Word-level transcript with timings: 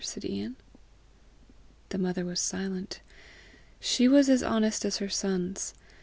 said 0.03 0.25
Ian. 0.25 0.55
The 1.89 1.99
mother 1.99 2.25
was 2.25 2.39
silent. 2.41 3.01
She 3.79 4.07
was 4.07 4.31
as 4.31 4.41
honest 4.41 4.83
as 4.83 4.97
her 4.97 5.09
sons. 5.09 5.75